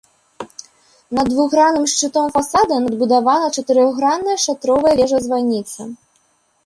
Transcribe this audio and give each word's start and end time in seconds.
Над 1.17 1.25
двухгранным 1.33 1.85
шчытом 1.91 2.33
фасада 2.37 2.79
надбудавана 2.85 3.47
чатырохгранная 3.59 4.39
шатровая 4.47 4.95
вежа-званіца. 5.01 5.81